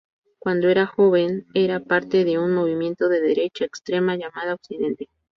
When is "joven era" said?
0.87-1.79